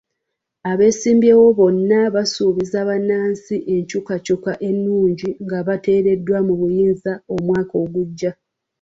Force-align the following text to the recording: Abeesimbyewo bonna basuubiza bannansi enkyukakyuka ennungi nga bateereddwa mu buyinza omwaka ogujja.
Abeesimbyewo 0.71 1.45
bonna 1.57 1.99
basuubiza 2.15 2.79
bannansi 2.89 3.55
enkyukakyuka 3.75 4.51
ennungi 4.69 5.29
nga 5.43 5.59
bateereddwa 5.67 6.37
mu 6.47 6.53
buyinza 6.59 7.11
omwaka 7.35 7.73
ogujja. 7.83 8.31